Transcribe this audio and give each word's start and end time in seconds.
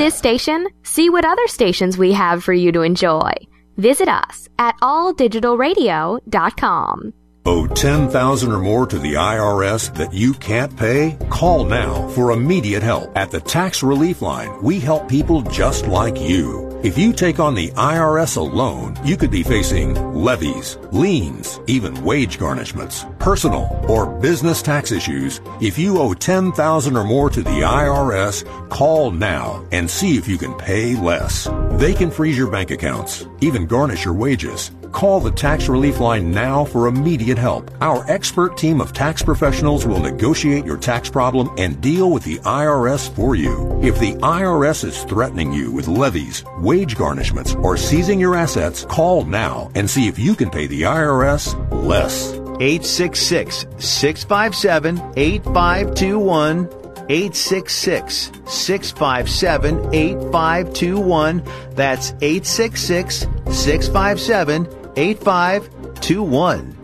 this 0.00 0.14
station? 0.14 0.66
See 0.82 1.10
what 1.10 1.26
other 1.26 1.46
stations 1.46 1.98
we 1.98 2.12
have 2.12 2.42
for 2.42 2.54
you 2.54 2.72
to 2.72 2.80
enjoy. 2.80 3.32
Visit 3.76 4.08
us 4.08 4.48
at 4.58 4.74
alldigitalradio.com. 4.80 7.12
Owe 7.44 7.66
10000 7.66 8.52
or 8.52 8.60
more 8.60 8.86
to 8.86 8.98
the 8.98 9.12
IRS 9.14 9.94
that 9.96 10.14
you 10.14 10.32
can't 10.32 10.74
pay? 10.74 11.18
Call 11.28 11.64
now 11.64 12.08
for 12.08 12.32
immediate 12.32 12.82
help. 12.82 13.14
At 13.14 13.30
the 13.30 13.40
Tax 13.40 13.82
Relief 13.82 14.22
Line, 14.22 14.62
we 14.62 14.80
help 14.80 15.06
people 15.06 15.42
just 15.42 15.86
like 15.86 16.18
you. 16.18 16.69
If 16.82 16.96
you 16.96 17.12
take 17.12 17.38
on 17.38 17.54
the 17.54 17.68
IRS 17.72 18.38
alone, 18.38 18.98
you 19.04 19.18
could 19.18 19.30
be 19.30 19.42
facing 19.42 20.14
levies, 20.14 20.78
liens, 20.92 21.60
even 21.66 22.02
wage 22.02 22.38
garnishments, 22.38 23.04
personal 23.18 23.68
or 23.86 24.06
business 24.06 24.62
tax 24.62 24.90
issues. 24.90 25.42
If 25.60 25.78
you 25.78 25.98
owe 25.98 26.14
10000 26.14 26.96
or 26.96 27.04
more 27.04 27.28
to 27.28 27.42
the 27.42 27.50
IRS, 27.50 28.70
call 28.70 29.10
now 29.10 29.62
and 29.72 29.90
see 29.90 30.16
if 30.16 30.26
you 30.26 30.38
can 30.38 30.54
pay 30.54 30.96
less. 30.96 31.46
They 31.72 31.92
can 31.92 32.10
freeze 32.10 32.38
your 32.38 32.50
bank 32.50 32.70
accounts, 32.70 33.26
even 33.42 33.66
garnish 33.66 34.06
your 34.06 34.14
wages. 34.14 34.70
Call 34.92 35.20
the 35.20 35.30
Tax 35.30 35.68
Relief 35.68 36.00
Line 36.00 36.32
now 36.32 36.64
for 36.64 36.88
immediate 36.88 37.38
help. 37.38 37.70
Our 37.80 38.04
expert 38.10 38.56
team 38.56 38.80
of 38.80 38.92
tax 38.92 39.22
professionals 39.22 39.86
will 39.86 40.00
negotiate 40.00 40.64
your 40.64 40.76
tax 40.76 41.08
problem 41.08 41.54
and 41.58 41.80
deal 41.80 42.10
with 42.10 42.24
the 42.24 42.38
IRS 42.38 43.14
for 43.14 43.36
you. 43.36 43.78
If 43.82 44.00
the 44.00 44.14
IRS 44.14 44.84
is 44.84 45.04
threatening 45.04 45.52
you 45.52 45.70
with 45.70 45.86
levies, 45.86 46.44
wage 46.70 46.94
garnishments, 46.96 47.60
or 47.64 47.76
seizing 47.76 48.20
your 48.20 48.36
assets, 48.36 48.84
call 48.84 49.24
now 49.24 49.72
and 49.74 49.90
see 49.90 50.06
if 50.06 50.20
you 50.20 50.36
can 50.36 50.48
pay 50.50 50.68
the 50.68 50.82
IRS 50.82 51.56
less. 51.84 52.32
866 52.60 53.66
657 53.78 55.00
8521. 55.16 56.68
866 57.10 58.30
657 58.46 59.94
8521. 59.94 61.42
That's 61.74 62.12
866 62.20 63.26
657 63.50 64.68
8521. 64.96 66.76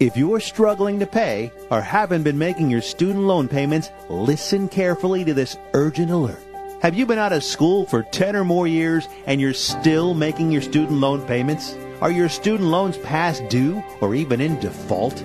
If 0.00 0.18
you're 0.18 0.40
struggling 0.40 0.98
to 1.00 1.06
pay 1.06 1.50
or 1.70 1.80
haven't 1.80 2.24
been 2.24 2.36
making 2.36 2.68
your 2.68 2.82
student 2.82 3.24
loan 3.24 3.48
payments, 3.48 3.88
listen 4.10 4.68
carefully 4.68 5.24
to 5.24 5.32
this 5.32 5.56
urgent 5.72 6.10
alert. 6.10 6.53
Have 6.84 6.94
you 6.94 7.06
been 7.06 7.18
out 7.18 7.32
of 7.32 7.42
school 7.42 7.86
for 7.86 8.02
10 8.02 8.36
or 8.36 8.44
more 8.44 8.66
years 8.66 9.08
and 9.26 9.40
you're 9.40 9.54
still 9.54 10.12
making 10.12 10.50
your 10.50 10.60
student 10.60 11.00
loan 11.00 11.22
payments? 11.22 11.74
Are 12.02 12.10
your 12.10 12.28
student 12.28 12.68
loans 12.68 12.98
past 12.98 13.48
due 13.48 13.82
or 14.02 14.14
even 14.14 14.38
in 14.38 14.60
default? 14.60 15.24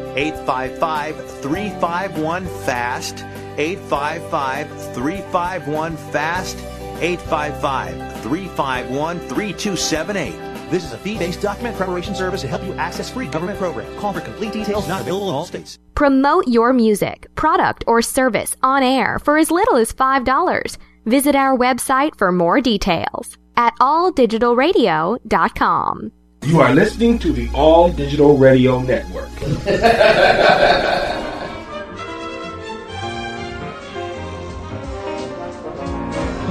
855 0.15 1.41
351 1.41 2.45
FAST. 2.65 3.25
855 3.57 4.93
351 4.93 5.97
FAST. 5.97 6.57
855 7.01 8.21
351 8.21 9.19
3278. 9.19 10.51
This 10.71 10.85
is 10.85 10.93
a 10.93 10.97
fee 10.97 11.17
based 11.17 11.41
document 11.41 11.75
preparation 11.75 12.15
service 12.15 12.39
to 12.41 12.47
help 12.47 12.63
you 12.63 12.73
access 12.75 13.09
free 13.09 13.27
government 13.27 13.59
programs. 13.59 13.93
Call 13.99 14.13
for 14.13 14.21
complete 14.21 14.53
details, 14.53 14.87
not 14.87 15.01
available 15.01 15.27
in 15.29 15.35
all 15.35 15.43
states. 15.45 15.77
Promote 15.95 16.47
your 16.47 16.71
music, 16.71 17.27
product, 17.35 17.83
or 17.87 18.01
service 18.01 18.55
on 18.63 18.81
air 18.81 19.19
for 19.19 19.37
as 19.37 19.51
little 19.51 19.75
as 19.75 19.91
$5. 19.93 20.77
Visit 21.05 21.35
our 21.35 21.57
website 21.57 22.17
for 22.17 22.31
more 22.31 22.61
details 22.61 23.37
at 23.57 23.77
alldigitalradio.com. 23.79 26.11
You 26.43 26.59
are 26.59 26.73
listening 26.73 27.19
to 27.19 27.31
the 27.31 27.49
All 27.53 27.91
Digital 27.91 28.35
Radio 28.35 28.81
Network. 28.81 29.29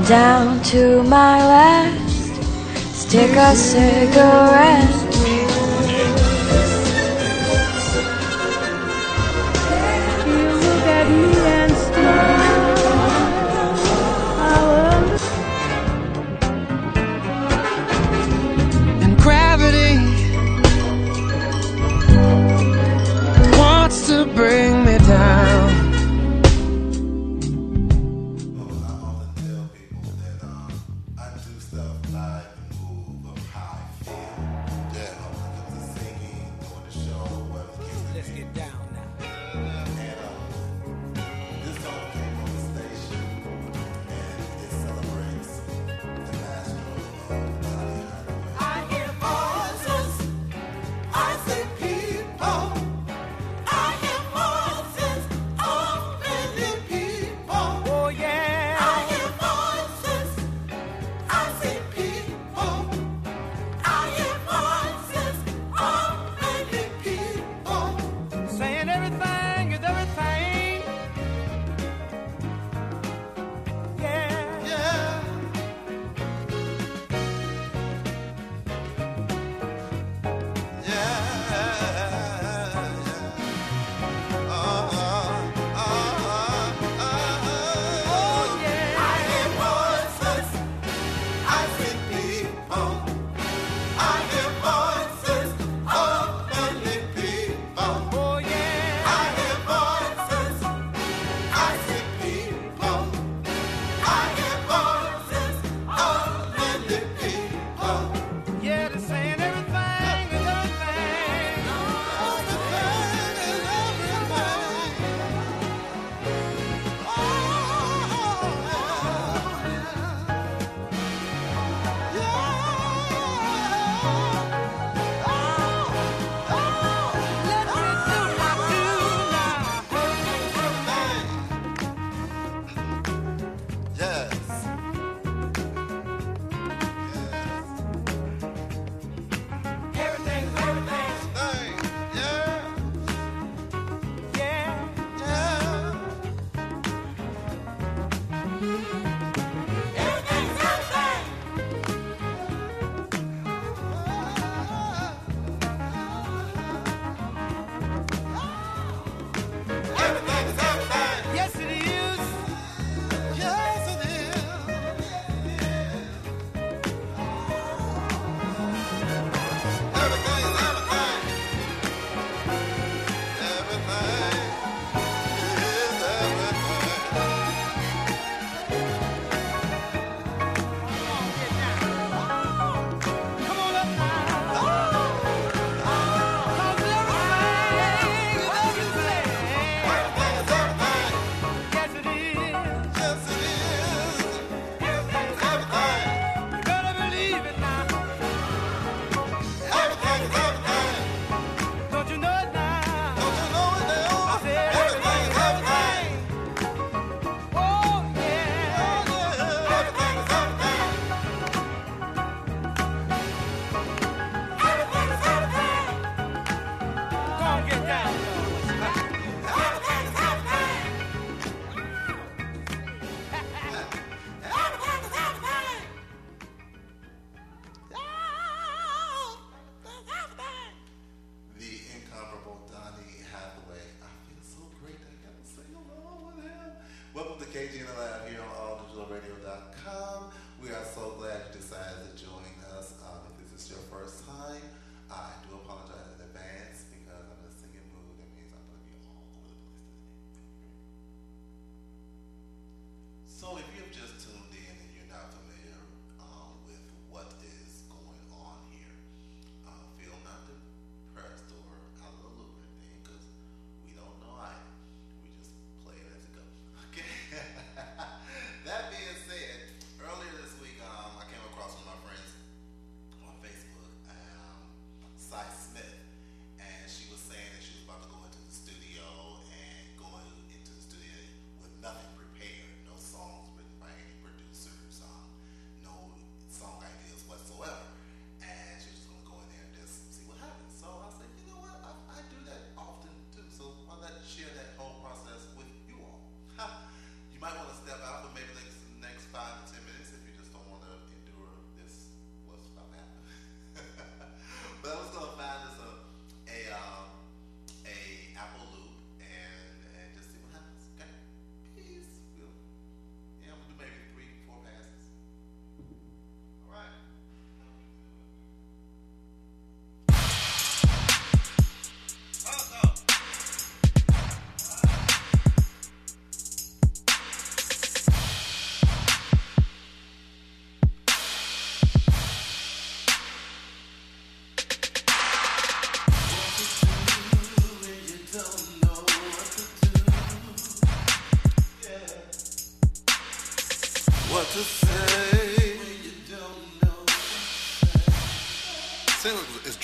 Down 0.09 0.63
to 0.63 1.03
my 1.03 1.39
last 1.45 2.11
stick 2.95 3.35
a 3.35 3.57
cigarette. 3.57 5.40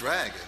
Single 0.06 0.45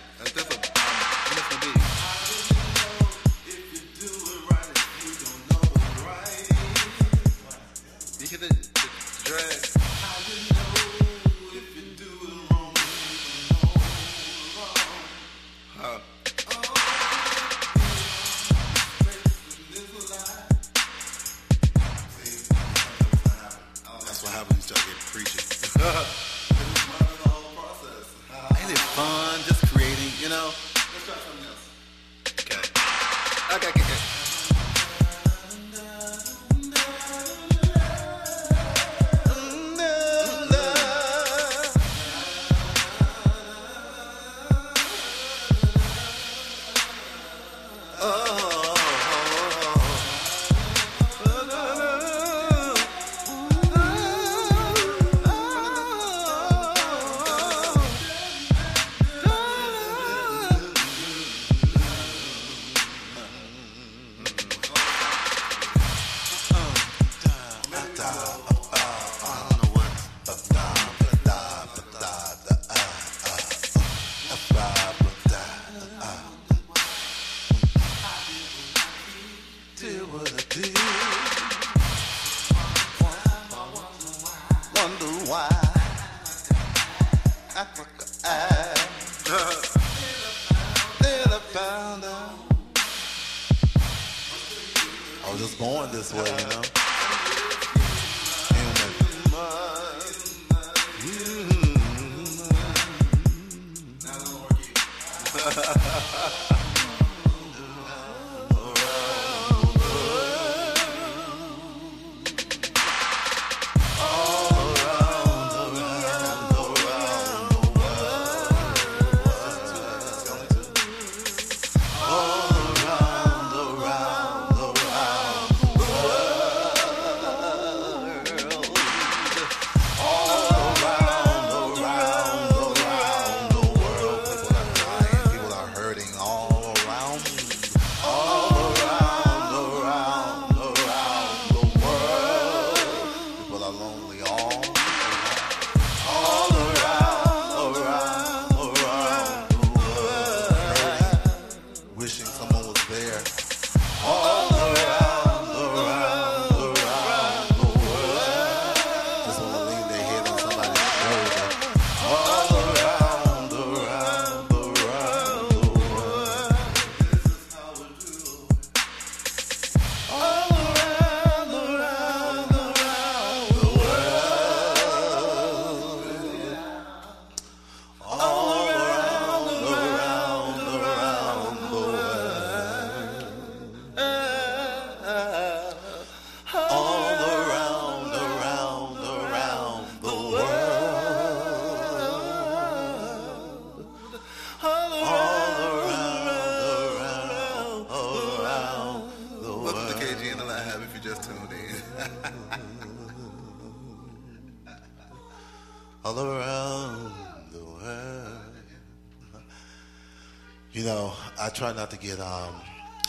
try 211.59 211.73
not 211.73 211.91
to 211.91 211.99
get 211.99 212.21
um, 212.21 212.55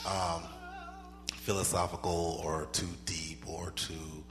um, 0.08 0.42
philosophical 1.34 2.42
or 2.44 2.68
too 2.72 2.90
deep 3.06 3.48
or 3.48 3.70
too 3.76 4.24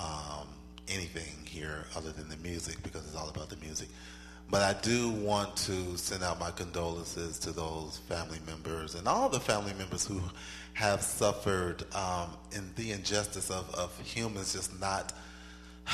um, 0.00 0.48
anything 0.88 1.36
here 1.44 1.84
other 1.96 2.10
than 2.10 2.28
the 2.28 2.36
music 2.38 2.82
because 2.82 3.06
it's 3.06 3.14
all 3.14 3.28
about 3.28 3.48
the 3.48 3.56
music. 3.58 3.86
But 4.50 4.62
I 4.62 4.80
do 4.80 5.10
want 5.10 5.54
to 5.58 5.96
send 5.96 6.24
out 6.24 6.40
my 6.40 6.50
condolences 6.50 7.38
to 7.38 7.52
those 7.52 7.98
family 8.08 8.40
members 8.46 8.96
and 8.96 9.06
all 9.06 9.28
the 9.28 9.38
family 9.38 9.74
members 9.74 10.04
who 10.04 10.20
have 10.72 11.00
suffered 11.00 11.84
um, 11.94 12.30
in 12.50 12.68
the 12.74 12.90
injustice 12.90 13.48
of, 13.48 13.72
of 13.76 13.96
humans 14.00 14.54
just 14.54 14.80
not 14.80 15.12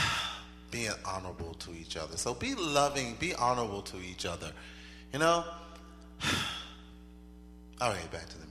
being 0.70 0.92
honorable 1.04 1.52
to 1.52 1.72
each 1.74 1.98
other. 1.98 2.16
So 2.16 2.32
be 2.32 2.54
loving, 2.54 3.16
be 3.20 3.34
honorable 3.34 3.82
to 3.82 3.98
each 3.98 4.24
other. 4.24 4.52
You 5.12 5.18
know, 5.18 5.44
all 7.80 7.90
right, 7.90 8.10
back 8.10 8.28
to 8.30 8.38
the 8.38 8.47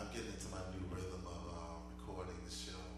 I'm 0.00 0.08
getting 0.16 0.32
into 0.32 0.48
my 0.48 0.64
new 0.72 0.80
rhythm 0.96 1.20
of 1.28 1.42
um, 1.52 1.84
recording 1.92 2.32
the 2.48 2.50
show. 2.50 2.89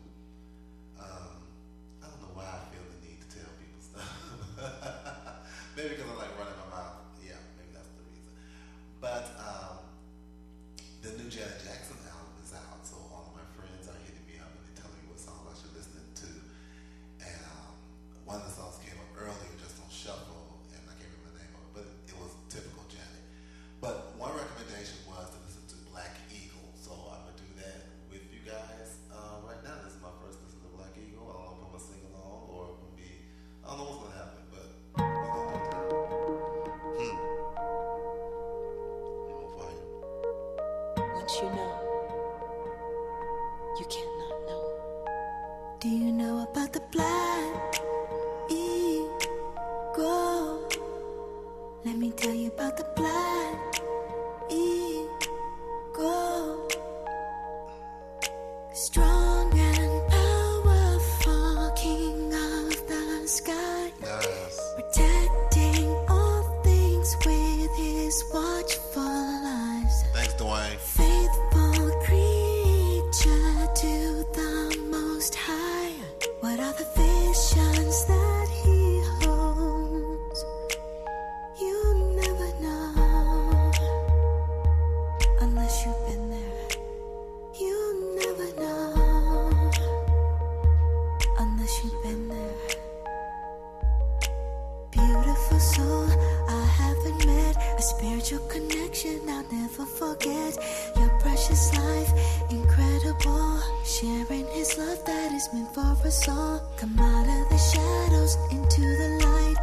Shadows 108.32 108.52
into 108.52 108.80
the 108.80 109.26
light. 109.26 109.56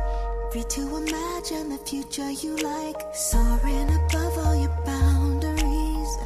Free 0.52 0.64
to 0.64 0.96
imagine 0.98 1.70
the 1.70 1.80
future 1.86 2.32
you 2.32 2.58
like. 2.58 2.96
Soaring 3.14 3.90
above 3.90 4.38
all 4.46 4.56
your 4.56 4.76
boundaries. 4.86 6.18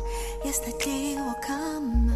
Yes, 0.43 0.59
the 0.59 0.77
day 0.83 1.15
will 1.15 1.35
come. 1.45 2.13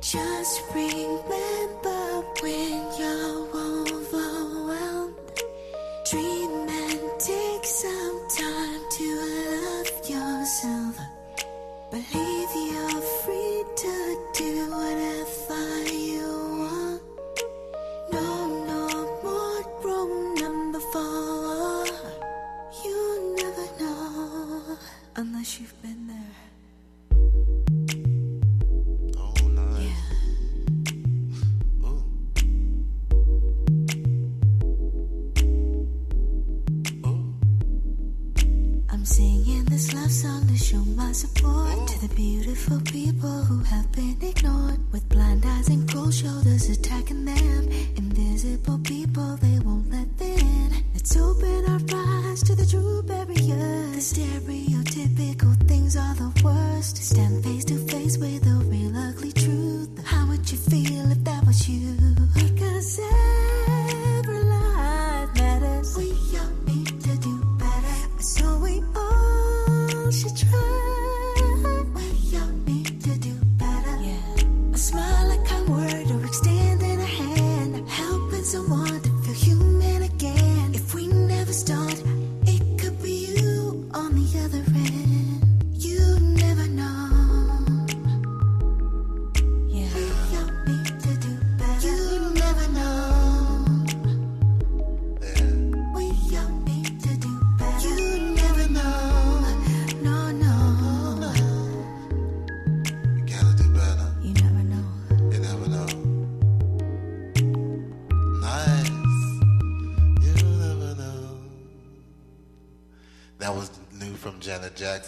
Just 0.00 0.62
remember 0.74 2.24
when 2.40 2.97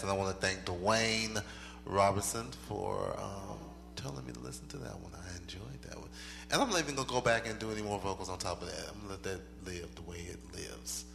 Jackson. 0.01 0.09
I 0.09 0.19
want 0.19 0.39
to 0.39 0.47
thank 0.47 0.65
Dwayne 0.65 1.41
Robertson 1.85 2.47
for 2.67 3.15
um, 3.19 3.57
telling 3.95 4.25
me 4.25 4.33
to 4.33 4.39
listen 4.39 4.67
to 4.69 4.77
that 4.77 4.99
one. 4.99 5.11
I 5.13 5.37
enjoyed 5.37 5.81
that 5.83 5.97
one. 5.97 6.09
And 6.51 6.61
I'm 6.61 6.69
not 6.69 6.79
even 6.79 6.95
going 6.95 7.07
to 7.07 7.13
go 7.13 7.21
back 7.21 7.47
and 7.47 7.59
do 7.59 7.71
any 7.71 7.81
more 7.81 7.99
vocals 7.99 8.29
on 8.29 8.39
top 8.39 8.61
of 8.61 8.67
that. 8.67 8.89
I'm 8.89 9.07
going 9.07 9.19
to 9.19 9.29
let 9.29 9.41
that 9.63 9.71
live 9.71 9.95
the 9.95 10.01
way 10.01 10.17
it 10.17 10.39
lives. 10.53 11.05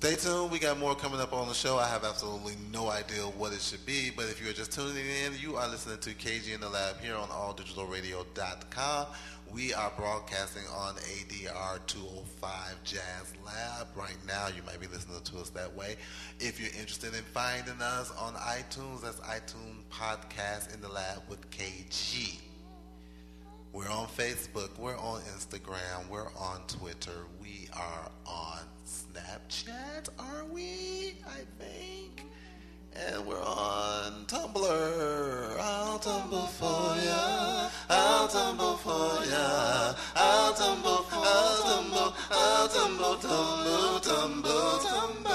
Stay 0.00 0.14
tuned. 0.14 0.52
We 0.52 0.60
got 0.60 0.78
more 0.78 0.94
coming 0.94 1.20
up 1.20 1.32
on 1.32 1.48
the 1.48 1.54
show. 1.54 1.76
I 1.76 1.88
have 1.88 2.04
absolutely 2.04 2.54
no 2.72 2.88
idea 2.88 3.22
what 3.22 3.52
it 3.52 3.60
should 3.60 3.84
be, 3.84 4.12
but 4.14 4.26
if 4.26 4.40
you're 4.40 4.52
just 4.52 4.70
tuning 4.70 5.04
in, 5.04 5.32
you 5.40 5.56
are 5.56 5.68
listening 5.68 5.98
to 5.98 6.10
KG 6.10 6.54
in 6.54 6.60
the 6.60 6.68
Lab 6.68 7.00
here 7.00 7.16
on 7.16 7.26
alldigitalradio.com. 7.26 9.06
We 9.52 9.74
are 9.74 9.92
broadcasting 9.96 10.62
on 10.72 10.94
ADR 10.94 11.84
205 11.88 12.84
Jazz 12.84 13.32
Lab. 13.44 13.88
Right 13.96 14.16
now, 14.24 14.46
you 14.46 14.62
might 14.64 14.78
be 14.78 14.86
listening 14.86 15.20
to 15.20 15.38
us 15.38 15.50
that 15.50 15.74
way. 15.74 15.96
If 16.38 16.60
you're 16.60 16.80
interested 16.80 17.12
in 17.14 17.24
finding 17.24 17.82
us 17.82 18.12
on 18.20 18.34
iTunes, 18.34 19.02
that's 19.02 19.18
iTunes 19.18 19.82
Podcast 19.90 20.72
in 20.72 20.80
the 20.80 20.90
Lab 20.90 21.22
with 21.28 21.50
KG. 21.50 22.38
We're 23.78 23.90
on 23.90 24.08
Facebook. 24.08 24.76
We're 24.76 24.98
on 24.98 25.20
Instagram. 25.36 26.08
We're 26.10 26.32
on 26.36 26.62
Twitter. 26.66 27.26
We 27.40 27.68
are 27.72 28.10
on 28.26 28.58
Snapchat, 28.84 30.08
are 30.18 30.44
we? 30.46 31.14
I 31.24 31.42
think. 31.60 32.24
And 32.92 33.24
we're 33.24 33.40
on 33.40 34.26
Tumblr. 34.26 35.60
I'll 35.60 36.00
tumble 36.00 36.48
for 36.48 36.96
ya. 37.04 37.70
I'll 37.88 38.26
tumble 38.26 38.78
for 38.78 39.24
ya. 39.30 39.94
I'll 40.16 40.54
tumble, 40.54 41.06
I'll 41.12 41.62
tumble, 41.62 42.14
I'll 42.32 42.68
tumble, 42.68 43.14
tumble, 43.14 44.00
tumble, 44.00 44.78
tumble. 44.80 45.27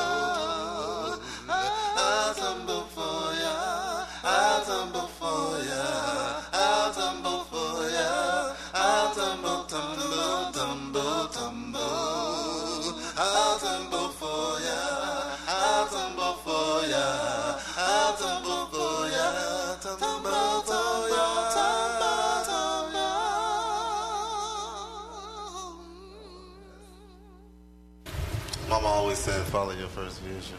Follow 29.54 29.72
your 29.74 29.88
first 29.90 30.20
vision. 30.22 30.58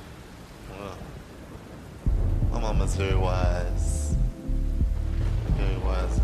Well, 0.71 0.97
my 2.53 2.61
mama's 2.61 2.95
very 2.95 3.17
wise. 3.17 4.15
Very 5.59 5.77
wise 5.79 6.21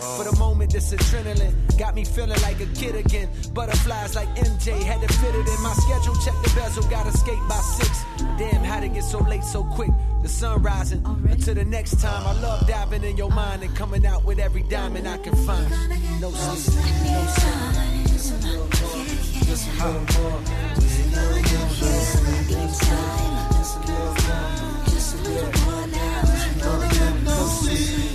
Oh. 0.00 0.18
For 0.18 0.30
the 0.30 0.36
moment, 0.38 0.72
this 0.72 0.92
adrenaline 0.92 1.78
got 1.78 1.94
me 1.94 2.04
feeling 2.04 2.40
like 2.42 2.60
a 2.60 2.66
kid 2.66 2.96
again. 2.96 3.28
Butterflies 3.54 4.14
like 4.14 4.28
MJ 4.36 4.82
had 4.82 5.00
to 5.00 5.08
fit 5.14 5.34
it 5.34 5.48
in 5.48 5.62
my 5.62 5.72
schedule. 5.72 6.14
Check 6.24 6.34
the 6.42 6.52
bezel, 6.54 6.82
gotta 6.90 7.16
skate 7.16 7.38
by 7.48 7.56
six. 7.56 8.04
Damn, 8.38 8.64
how 8.64 8.80
to 8.80 8.88
get 8.88 9.04
so 9.04 9.18
late 9.20 9.44
so 9.44 9.64
quick. 9.64 9.90
The 10.22 10.28
sun 10.28 10.62
rising. 10.62 11.04
Already? 11.06 11.32
Until 11.32 11.54
the 11.54 11.64
next 11.64 12.00
time, 12.00 12.26
I 12.26 12.32
love 12.40 12.66
diving 12.66 13.04
in 13.04 13.16
your 13.16 13.30
mind 13.30 13.62
and 13.62 13.74
coming 13.76 14.04
out 14.06 14.24
with 14.24 14.38
every 14.38 14.62
diamond 14.64 15.06
I 15.06 15.18
can 15.18 15.34
find. 15.46 15.70
No 16.20 16.30
sleep, 16.30 16.84
no 17.04 17.26
sleep. 17.26 18.06
Just 18.08 18.32
a 18.32 18.46
little 18.46 18.66
more. 18.66 19.04
Just 19.44 19.68
a 19.68 19.84
little 19.84 20.00
more. 20.00 20.40
Just 20.74 21.04
a 21.06 21.20
little 21.20 21.36
more. 21.36 21.96
Just 23.52 23.76
a 23.76 23.80
little 23.80 24.06
more. 24.06 24.84
Just 24.86 25.14
a 25.14 25.18
little 25.18 25.52
more 25.64 25.86
now. 25.86 26.22
No 27.24 27.46
sleep. 27.46 28.05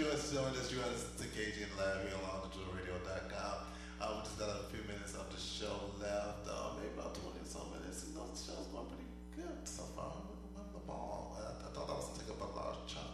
You 0.00 0.06
Joint 0.06 0.56
is 0.56 0.72
U.S. 0.72 1.12
Engaging 1.20 1.68
Live 1.76 2.00
here 2.08 2.16
on 2.16 2.40
LongitudeRadio.com. 2.40 3.56
Uh, 4.00 4.16
we 4.16 4.24
just 4.24 4.38
got 4.38 4.48
a 4.48 4.64
few 4.72 4.80
minutes 4.88 5.12
of 5.12 5.28
the 5.30 5.36
show 5.38 5.92
left, 6.00 6.48
uh, 6.48 6.70
maybe 6.80 6.88
about 6.96 7.14
20 7.16 7.36
or 7.36 7.44
so 7.44 7.66
minutes. 7.78 8.06
You 8.08 8.16
know, 8.16 8.24
the 8.24 8.32
show's 8.32 8.64
going 8.72 8.86
pretty 8.88 9.04
good 9.36 9.68
so 9.68 9.82
far. 9.94 10.14
I'm, 10.56 10.64
the 10.72 10.78
ball. 10.86 11.36
I, 11.36 11.68
I 11.68 11.70
thought 11.74 11.90
I 11.90 11.92
was 11.92 12.06
going 12.06 12.20
to 12.20 12.24
take 12.24 12.32
up 12.32 12.40
a 12.40 12.56
large 12.56 12.78
chunk. 12.88 13.12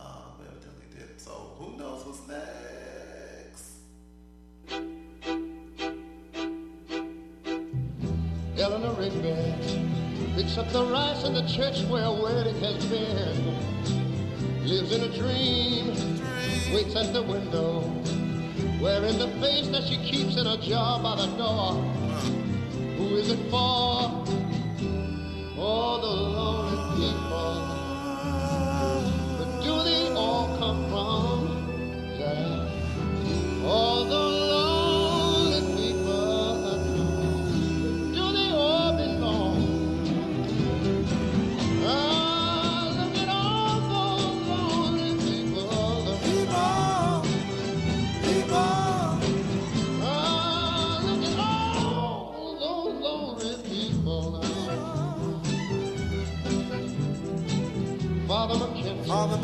Um, 0.00 0.40
evidently 0.48 0.88
did. 0.96 1.20
So 1.20 1.52
who 1.58 1.76
knows 1.76 2.06
what's 2.06 2.24
next? 2.24 3.84
Eleanor 8.56 8.94
Rigby 8.94 10.32
picks 10.34 10.56
up 10.56 10.72
the 10.72 10.86
rice 10.86 11.24
in 11.24 11.34
the 11.34 11.46
church 11.46 11.82
where 11.90 12.04
a 12.04 12.12
wedding 12.14 12.58
has 12.60 12.86
been 12.86 13.97
lives 14.68 14.92
in 14.92 15.02
a 15.02 15.08
dream, 15.16 15.86
waits 16.74 16.94
at 16.94 17.14
the 17.14 17.22
window, 17.22 17.80
wearing 18.82 19.18
the 19.18 19.28
face 19.40 19.66
that 19.68 19.82
she 19.84 19.96
keeps 19.96 20.36
in 20.36 20.46
a 20.46 20.58
jar 20.58 21.02
by 21.02 21.16
the 21.16 21.26
door. 21.38 21.72
Who 22.98 23.16
is 23.16 23.30
it 23.30 23.38
for? 23.50 24.37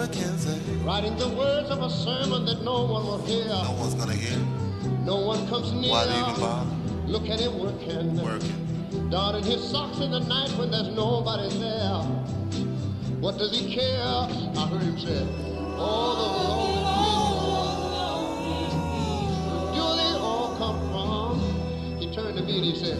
McKenzie. 0.06 0.84
Writing 0.84 1.16
the 1.16 1.28
words 1.28 1.70
of 1.70 1.82
a 1.82 1.90
sermon 1.90 2.44
that 2.44 2.62
no 2.62 2.84
one 2.84 3.06
will 3.06 3.22
hear. 3.24 3.46
No 3.46 3.72
one's 3.78 3.94
gonna 3.94 4.12
hear. 4.14 4.38
No 5.04 5.16
one 5.20 5.46
comes 5.48 5.72
near. 5.72 5.90
Why 5.90 6.04
even 6.04 6.40
bother? 6.40 6.70
Look 7.06 7.28
at 7.28 7.40
him 7.40 7.58
working. 7.58 8.22
Working. 8.22 9.08
Darting 9.10 9.44
his 9.44 9.62
socks 9.62 9.98
in 10.00 10.10
the 10.10 10.20
night 10.20 10.50
when 10.58 10.70
there's 10.70 10.88
nobody 10.88 11.48
there. 11.58 12.02
What 13.20 13.38
does 13.38 13.58
he 13.58 13.74
care? 13.74 14.02
I 14.02 14.68
heard 14.68 14.82
him 14.82 14.98
say, 14.98 15.26
Oh, 15.76 16.14
the 21.98 22.04
He 22.06 22.14
turned 22.14 22.36
to 22.36 22.42
me 22.42 22.56
and 22.56 22.64
he 22.64 22.74
said, 22.76 22.98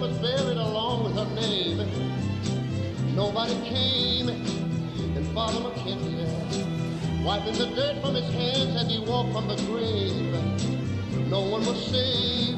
Was 0.00 0.18
buried 0.18 0.58
along 0.58 1.04
with 1.04 1.14
her 1.14 1.34
name. 1.34 1.78
Nobody 3.14 3.54
came, 3.64 4.28
and 4.28 5.26
Father 5.28 5.60
McKenzie, 5.60 7.24
wiping 7.24 7.54
the 7.54 7.66
dirt 7.74 8.02
from 8.02 8.14
his 8.14 8.28
hands 8.34 8.76
as 8.76 8.90
he 8.90 8.98
walked 8.98 9.32
from 9.32 9.48
the 9.48 9.56
grave. 9.64 11.30
No 11.30 11.40
one 11.40 11.64
was 11.64 11.86
saved. 11.86 12.53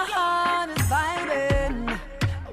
my 0.00 0.06
heart 0.14 0.70
is 0.76 0.86
biting. 0.88 1.88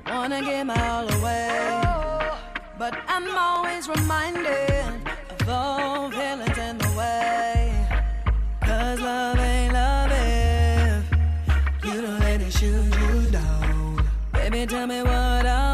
I 0.06 0.12
wanna 0.20 0.42
give 0.42 0.66
my 0.68 0.80
all 0.90 1.08
away. 1.18 2.32
But 2.78 2.94
I'm 3.08 3.26
always 3.48 3.88
reminded 3.88 4.92
of 5.34 5.50
all 5.50 6.12
feelings 6.12 6.58
in 6.58 6.78
the 6.78 6.92
way. 6.98 7.88
Cause 8.68 9.00
love 9.00 9.40
ain't 9.40 9.74
love 9.74 10.12
if 10.12 11.86
you 11.86 12.02
don't 12.02 12.20
let 12.20 12.42
it 12.42 12.54
shoot 12.60 12.92
you 13.02 13.32
down. 13.32 14.10
Baby, 14.34 14.66
tell 14.66 14.88
me 14.88 15.02
what 15.04 15.46
I 15.46 15.67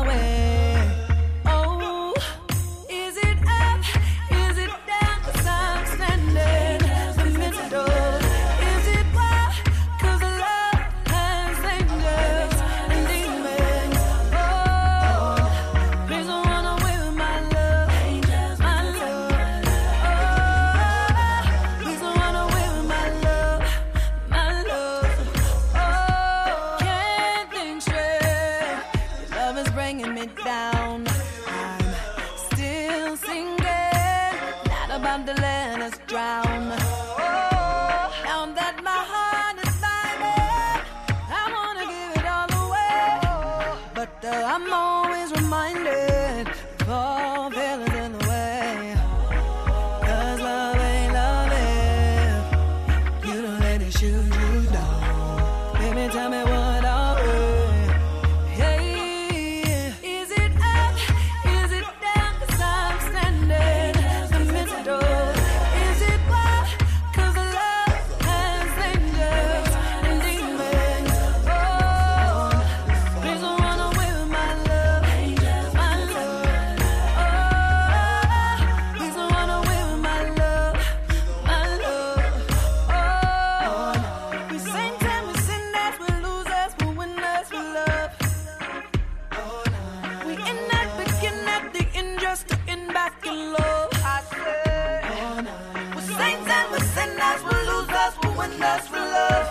we're 95.95 96.01
saints 96.01 96.49
and 96.49 96.71
we're 96.71 96.79
sinners, 96.79 97.43
we're 97.43 97.63
losers, 97.69 98.13
we're 98.23 98.37
winners, 98.37 98.91
we're 98.91 98.99
love. 98.99 99.42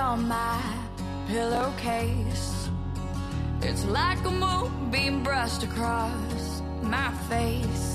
on 0.00 0.26
my 0.26 0.60
pillowcase. 1.28 2.70
It's 3.60 3.84
like 3.84 4.24
a 4.24 4.30
moonbeam 4.30 5.22
brushed 5.22 5.62
across 5.62 6.62
my 6.82 7.12
face. 7.28 7.89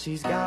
she's 0.00 0.22
got 0.22 0.39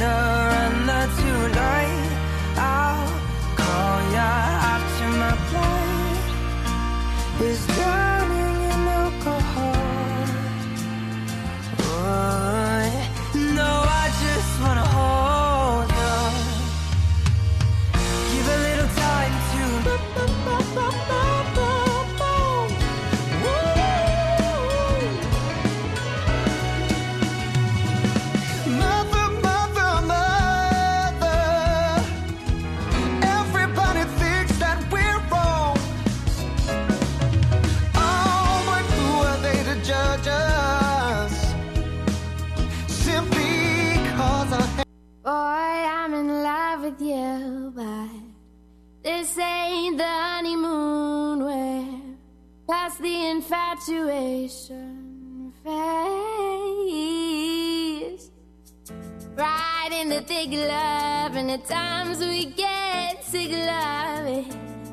one 0.00 0.33
situation 53.84 55.52
face. 55.62 55.74
Right 59.36 59.90
in 59.92 60.08
the 60.08 60.22
thick 60.22 60.52
love, 60.52 61.36
and 61.36 61.50
at 61.50 61.66
times 61.66 62.18
we 62.20 62.46
get 62.46 63.22
sick 63.24 63.52
of 63.52 63.58
love. 63.58 64.26
It 64.26 64.46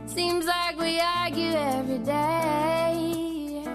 seems 0.10 0.46
like 0.46 0.78
we 0.78 1.00
argue 1.00 1.52
every 1.52 2.00
day. 2.00 3.66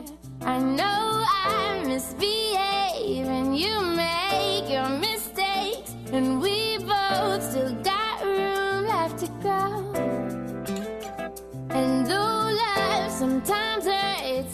I 0.43 0.59
know 0.59 1.25
I 1.25 1.83
misbehave, 1.87 3.27
and 3.27 3.57
you 3.59 3.81
make 3.81 4.69
your 4.69 4.89
mistakes, 4.91 5.95
and 6.13 6.43
we. 6.43 6.56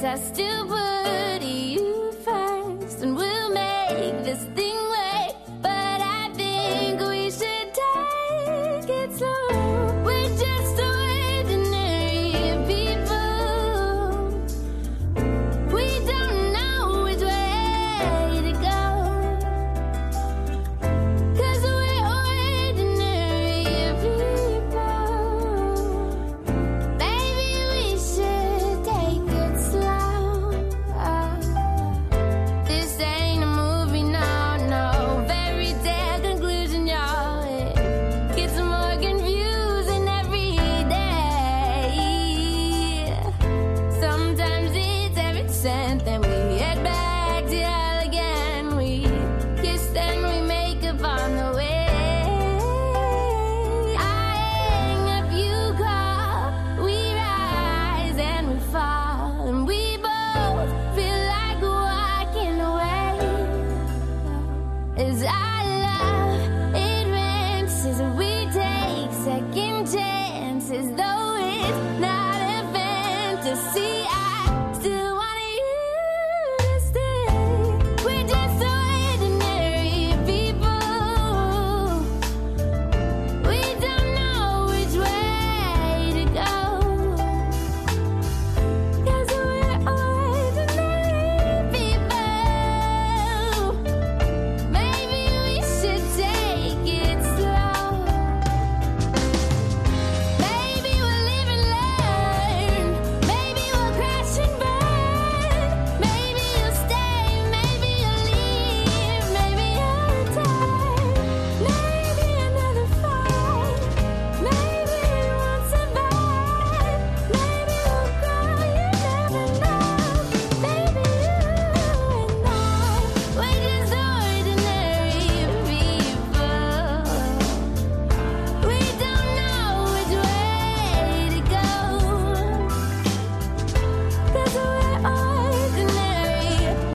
I 0.05 0.16
still 0.16 0.66
would. 0.66 1.01